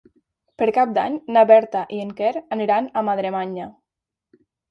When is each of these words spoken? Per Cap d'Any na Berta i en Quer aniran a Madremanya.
Per 0.61 0.67
Cap 0.77 0.93
d'Any 0.95 1.17
na 1.35 1.43
Berta 1.51 1.83
i 1.99 2.01
en 2.07 2.15
Quer 2.21 2.33
aniran 2.57 2.89
a 3.01 3.05
Madremanya. 3.11 3.71